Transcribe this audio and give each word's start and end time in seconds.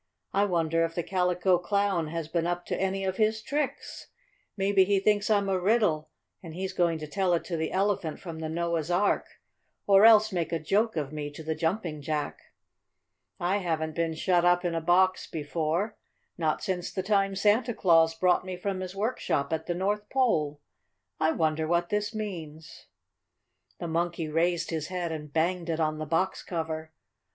I 0.33 0.45
wonder 0.45 0.83
if 0.83 0.95
the 0.95 1.03
Calico 1.03 1.59
Clown 1.59 2.07
has 2.07 2.27
been 2.27 2.47
up 2.47 2.65
to 2.65 2.81
any 2.81 3.05
of 3.05 3.17
his 3.17 3.39
tricks? 3.43 4.07
Maybe 4.57 4.83
he 4.83 4.99
thinks 4.99 5.29
I'm 5.29 5.47
a 5.47 5.59
riddle, 5.59 6.09
and 6.41 6.55
he's 6.55 6.73
going 6.73 6.97
to 6.97 7.07
tell 7.07 7.35
it 7.35 7.43
to 7.45 7.55
the 7.55 7.71
Elephant 7.71 8.19
from 8.19 8.39
the 8.39 8.49
Noah's 8.49 8.89
Ark, 8.89 9.27
or 9.85 10.03
else 10.03 10.31
make 10.33 10.51
a 10.51 10.57
joke 10.57 10.95
of 10.95 11.13
me 11.13 11.29
to 11.29 11.43
the 11.43 11.53
Jumping 11.53 12.01
Jack. 12.01 12.39
I 13.39 13.57
haven't 13.57 13.93
been 13.93 14.15
shut 14.15 14.43
up 14.43 14.65
in 14.65 14.73
a 14.73 14.81
box 14.81 15.27
before 15.29 15.99
not 16.35 16.63
since 16.63 16.91
the 16.91 17.03
time 17.03 17.35
Santa 17.35 17.71
Claus 17.71 18.15
brought 18.15 18.43
me 18.43 18.57
from 18.57 18.79
his 18.79 18.95
workshop 18.95 19.53
at 19.53 19.67
the 19.67 19.75
North 19.75 20.09
Pole. 20.09 20.59
I 21.19 21.31
wonder 21.31 21.67
what 21.67 21.89
this 21.89 22.11
means?" 22.11 22.87
The 23.77 23.87
Monkey 23.87 24.27
raised 24.27 24.71
his 24.71 24.87
head 24.87 25.11
and 25.11 25.31
banged 25.31 25.69
it 25.69 25.79
on 25.79 25.99
the 25.99 26.07
box 26.07 26.41
cover. 26.41 26.91